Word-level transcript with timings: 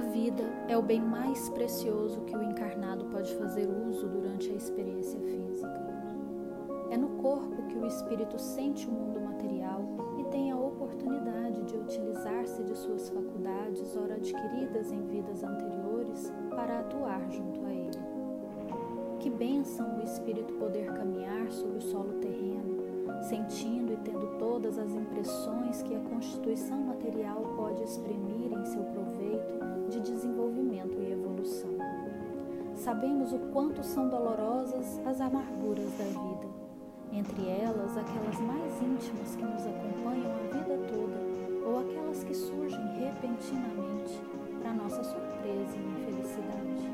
A 0.00 0.02
vida 0.02 0.44
é 0.66 0.78
o 0.78 0.82
bem 0.82 0.98
mais 0.98 1.50
precioso 1.50 2.22
que 2.22 2.34
o 2.34 2.42
encarnado 2.42 3.04
pode 3.04 3.34
fazer 3.34 3.68
uso 3.68 4.08
durante 4.08 4.50
a 4.50 4.54
experiência 4.54 5.20
física. 5.20 5.68
É 6.90 6.96
no 6.96 7.10
corpo 7.18 7.66
que 7.66 7.76
o 7.76 7.86
espírito 7.86 8.38
sente 8.38 8.88
o 8.88 8.90
mundo 8.90 9.20
material 9.20 9.84
e 10.18 10.24
tem 10.30 10.50
a 10.50 10.56
oportunidade 10.56 11.62
de 11.64 11.76
utilizar-se 11.76 12.64
de 12.64 12.74
suas 12.78 13.10
faculdades, 13.10 13.94
ora 13.94 14.14
adquiridas 14.14 14.90
em 14.90 15.02
vidas 15.02 15.44
anteriores, 15.44 16.32
para 16.48 16.80
atuar 16.80 17.30
junto 17.30 17.62
a 17.66 17.70
ele. 17.70 18.00
Que 19.18 19.28
bênção 19.28 19.98
o 19.98 20.02
espírito 20.02 20.54
poder 20.54 20.90
caminhar 20.94 21.52
sobre 21.52 21.76
o 21.76 21.82
solo 21.82 22.14
terreno, 22.20 22.79
sentindo 23.22 23.92
e 23.92 23.96
tendo 23.98 24.38
todas 24.38 24.78
as 24.78 24.90
impressões 24.92 25.82
que 25.82 25.94
a 25.94 26.00
constituição 26.00 26.80
material 26.80 27.42
pode 27.56 27.82
exprimir 27.82 28.52
em 28.52 28.64
seu 28.64 28.82
proveito 28.84 29.60
de 29.88 30.00
desenvolvimento 30.00 30.96
e 31.00 31.12
evolução. 31.12 31.70
Sabemos 32.76 33.32
o 33.32 33.38
quanto 33.52 33.82
são 33.82 34.08
dolorosas 34.08 34.98
as 35.04 35.20
amarguras 35.20 35.90
da 35.98 36.04
vida, 36.04 36.48
entre 37.12 37.46
elas 37.48 37.96
aquelas 37.96 38.40
mais 38.40 38.82
íntimas 38.82 39.36
que 39.36 39.44
nos 39.44 39.66
acompanham 39.66 40.32
a 40.32 40.54
vida 40.54 40.78
toda 40.88 41.20
ou 41.66 41.80
aquelas 41.80 42.24
que 42.24 42.34
surgem 42.34 42.80
repentinamente 42.98 44.20
para 44.62 44.72
nossa 44.72 45.02
surpresa 45.04 45.76
e 45.76 46.02
infelicidade. 46.02 46.90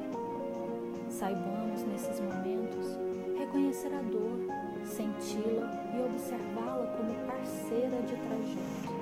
Saibamos 1.09 1.83
nesses 1.85 2.21
momentos 2.21 2.99
reconhecer 3.39 3.95
a 3.95 4.03
dor, 4.03 4.39
senti-la 4.87 5.71
e 5.95 6.01
observá-la 6.03 6.87
como 6.97 7.15
parceira 7.27 8.01
de 8.03 8.17
trajeto. 8.17 8.97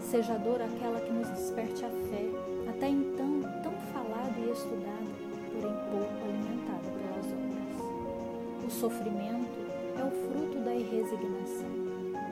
Seja 0.00 0.34
a 0.34 0.38
dor 0.38 0.60
aquela 0.62 1.00
que 1.00 1.12
nos 1.12 1.28
desperte 1.30 1.84
a 1.84 1.88
fé, 1.88 2.26
até 2.68 2.88
então 2.88 3.40
tão 3.62 3.72
falada 3.92 4.38
e 4.38 4.50
estudada, 4.50 5.10
porém 5.52 5.74
pouco 5.90 6.24
alimentada 6.24 6.88
pelas 6.90 7.26
obras. 7.26 8.66
O 8.66 8.70
sofrimento 8.70 9.66
é 9.98 10.04
o 10.04 10.10
fruto 10.10 10.58
da 10.64 10.74
irresignação, 10.74 11.86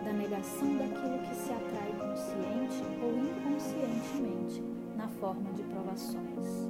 da 0.05 0.12
negação 0.12 0.77
daquilo 0.77 1.19
que 1.20 1.34
se 1.34 1.52
atrai 1.52 1.92
consciente 1.98 2.83
ou 3.02 3.11
inconscientemente 3.19 4.62
na 4.97 5.08
forma 5.08 5.52
de 5.52 5.62
provações. 5.62 6.69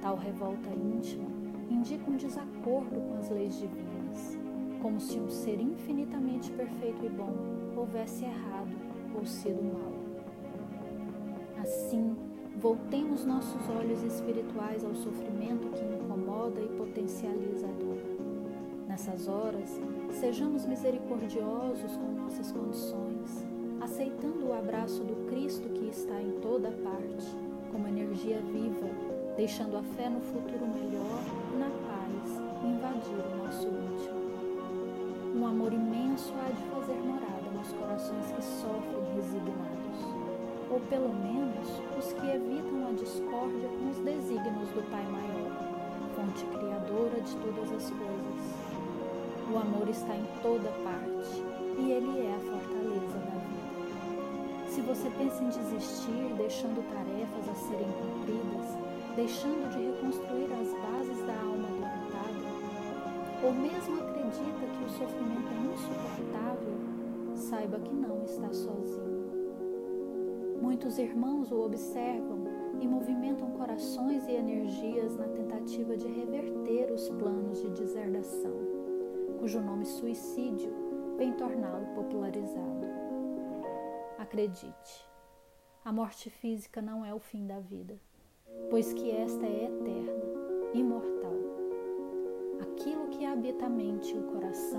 Tal 0.00 0.16
revolta 0.16 0.68
íntima 0.70 1.28
indica 1.70 2.10
um 2.10 2.16
desacordo 2.16 3.00
com 3.00 3.18
as 3.18 3.30
leis 3.30 3.54
divinas, 3.54 4.01
como 4.82 5.00
se 5.00 5.16
um 5.20 5.30
ser 5.30 5.60
infinitamente 5.60 6.50
perfeito 6.50 7.06
e 7.06 7.08
bom 7.08 7.32
houvesse 7.76 8.24
errado 8.24 8.76
ou 9.14 9.24
sido 9.24 9.62
mal. 9.62 9.92
Assim, 11.62 12.16
voltemos 12.56 13.24
nossos 13.24 13.62
olhos 13.70 14.02
espirituais 14.02 14.84
ao 14.84 14.92
sofrimento 14.96 15.68
que 15.70 15.84
incomoda 15.84 16.60
e 16.60 16.68
potencializa 16.76 17.68
a 17.68 17.72
dor. 17.72 17.98
Nessas 18.88 19.28
horas, 19.28 19.80
sejamos 20.10 20.66
misericordiosos 20.66 21.96
com 21.96 22.20
nossas 22.20 22.50
condições, 22.50 23.46
aceitando 23.80 24.48
o 24.48 24.52
abraço 24.52 25.04
do 25.04 25.14
Cristo 25.30 25.68
que 25.68 25.86
está 25.86 26.20
em 26.20 26.32
toda 26.40 26.72
parte, 26.72 27.26
como 27.70 27.86
energia 27.86 28.40
viva, 28.40 28.90
deixando 29.36 29.76
a 29.76 29.82
fé 29.82 30.10
no 30.10 30.20
futuro 30.20 30.66
melhor 30.66 31.22
e 31.54 31.56
na 31.56 31.70
paz 31.70 32.42
invadir 32.64 33.14
o 33.32 33.44
nosso 33.44 33.68
íntimo. 33.68 34.21
Corações 37.82 38.26
que 38.32 38.42
sofrem 38.42 39.14
resignados, 39.14 39.98
ou 40.70 40.80
pelo 40.88 41.12
menos 41.12 41.68
os 41.98 42.12
que 42.12 42.26
evitam 42.26 42.88
a 42.88 42.92
discórdia 42.92 43.68
com 43.68 43.90
os 43.90 43.98
desígnios 43.98 44.68
do 44.70 44.90
Pai 44.90 45.04
Maior, 45.10 45.50
fonte 46.14 46.44
criadora 46.46 47.20
de 47.20 47.36
todas 47.36 47.72
as 47.72 47.90
coisas 47.90 48.72
o 49.52 49.58
amor 49.58 49.86
está 49.86 50.16
em 50.16 50.24
toda 50.40 50.70
parte 50.82 51.44
e 51.76 51.92
ele 51.92 52.24
é 52.24 52.34
a 52.34 52.40
fortaleza 52.40 53.18
da 53.18 53.36
vida. 53.36 54.70
Se 54.70 54.80
você 54.80 55.10
pensa 55.10 55.44
em 55.44 55.48
desistir, 55.50 56.32
deixando 56.38 56.80
tarefas 56.88 57.48
a 57.50 57.54
serem 57.68 57.92
cumpridas, 58.00 58.64
deixando 59.14 59.68
de 59.68 59.92
reconstruir 59.92 60.48
as 60.56 60.72
bases 60.72 61.26
da 61.26 61.34
alma 61.36 61.68
doentada, 61.68 62.48
ou 63.44 63.52
mesmo 63.52 64.00
acredita 64.00 64.64
que 64.72 64.84
o 64.84 64.90
sofrimento 64.96 65.52
é 65.52 65.74
insuportável, 65.74 66.91
saiba 67.52 67.78
que 67.80 67.94
não 67.94 68.24
está 68.24 68.50
sozinho. 68.50 69.30
Muitos 70.58 70.96
irmãos 70.98 71.52
o 71.52 71.60
observam 71.60 72.44
e 72.80 72.88
movimentam 72.88 73.50
corações 73.50 74.26
e 74.26 74.32
energias 74.32 75.14
na 75.16 75.28
tentativa 75.28 75.94
de 75.94 76.08
reverter 76.08 76.90
os 76.90 77.10
planos 77.10 77.60
de 77.60 77.68
deserdação 77.68 78.56
cujo 79.38 79.60
nome 79.60 79.84
suicídio 79.84 80.72
vem 81.18 81.34
torná-lo 81.34 81.84
popularizado. 81.94 82.86
Acredite, 84.16 85.06
a 85.84 85.92
morte 85.92 86.30
física 86.30 86.80
não 86.80 87.04
é 87.04 87.12
o 87.12 87.18
fim 87.18 87.46
da 87.46 87.60
vida, 87.60 88.00
pois 88.70 88.94
que 88.94 89.10
esta 89.10 89.44
é 89.44 89.64
eterna, 89.64 90.24
imortal. 90.72 91.36
Aquilo 92.62 93.08
que 93.08 93.26
habita 93.26 93.66
a 93.66 93.68
mente 93.68 94.14
e 94.14 94.18
o 94.18 94.22
coração 94.22 94.71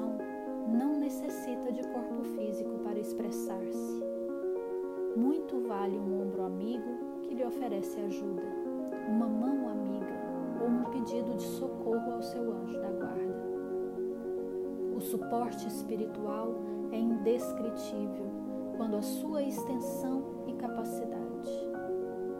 ombro 6.44 6.46
amigo 6.46 7.22
que 7.24 7.34
lhe 7.34 7.46
oferece 7.46 8.00
ajuda, 8.00 8.44
uma 9.08 9.28
mão 9.28 9.70
amiga 9.70 10.14
ou 10.62 10.68
um 10.68 10.84
pedido 10.86 11.36
de 11.36 11.44
socorro 11.44 12.14
ao 12.14 12.22
seu 12.22 12.54
anjo 12.54 12.80
da 12.80 12.90
guarda. 12.90 13.44
O 14.96 15.02
suporte 15.02 15.68
espiritual 15.68 16.56
é 16.92 16.98
indescritível 16.98 18.28
quando 18.78 18.98
a 18.98 19.02
sua 19.02 19.42
extensão 19.42 20.24
e 20.48 20.54
capacidade. 20.54 21.50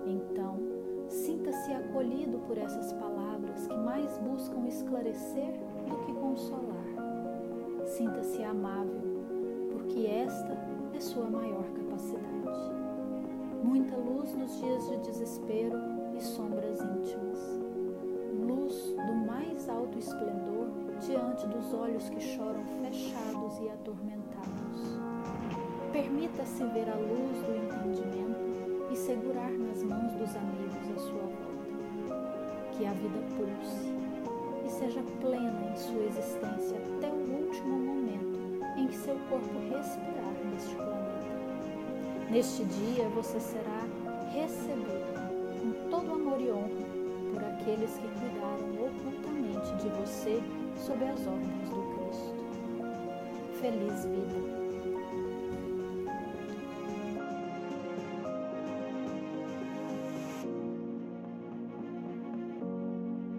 Então, 0.06 0.58
sinta-se 1.08 1.72
acolhido 1.74 2.40
por 2.40 2.58
essas 2.58 2.92
palavras 2.94 3.68
que 3.68 3.78
mais 3.78 4.18
buscam 4.20 4.68
esclarecer 4.68 5.54
do 5.88 5.98
que 6.06 6.14
consolar. 6.14 6.84
Sinta-se 7.86 8.44
amável, 8.44 9.02
porque 9.72 10.06
esta 10.08 10.58
é 10.94 11.00
sua 11.00 11.30
maior 11.30 11.66
capacidade. 11.72 12.83
Muita 13.64 13.96
luz 13.96 14.36
nos 14.36 14.60
dias 14.60 14.90
de 14.90 14.98
desespero 14.98 15.80
e 16.14 16.22
sombras 16.22 16.82
íntimas. 16.82 17.40
Luz 18.46 18.94
do 18.94 19.14
mais 19.26 19.70
alto 19.70 19.98
esplendor 19.98 20.68
diante 21.00 21.48
dos 21.48 21.74
olhos 21.74 22.10
que 22.10 22.20
choram 22.20 22.62
fechados 22.82 23.58
e 23.62 23.70
atormentados. 23.70 25.00
Permita-se 25.94 26.62
ver 26.66 26.90
a 26.90 26.96
luz 26.96 27.38
do 27.38 27.56
entendimento 27.56 28.92
e 28.92 28.98
segurar 28.98 29.52
nas 29.52 29.82
mãos 29.82 30.14
dos 30.16 30.36
amigos 30.36 30.92
à 30.94 31.00
sua 31.00 31.22
volta. 31.22 32.74
Que 32.74 32.86
a 32.86 32.92
vida 32.92 33.20
pulse 33.38 33.94
e 34.66 34.70
seja 34.70 35.02
plena 35.22 35.72
em 35.72 35.78
sua 35.78 36.04
existência 36.04 36.78
até 36.98 37.08
o 37.08 37.46
último 37.46 37.83
Neste 42.34 42.66
dia 42.66 43.08
você 43.10 43.40
será 43.40 43.86
recebido 44.34 45.14
com 45.62 45.92
todo 45.92 46.14
amor 46.14 46.42
e 46.42 46.50
honra 46.50 46.68
por 47.32 47.44
aqueles 47.44 47.92
que 47.92 48.08
cuidaram 48.08 48.88
ocultamente 48.88 49.76
de 49.76 49.90
você 49.90 50.42
sob 50.84 51.06
as 51.06 51.28
ordens 51.28 51.70
do 51.70 51.84
Cristo. 51.94 52.34
Feliz 53.62 54.06
vida! 54.06 54.63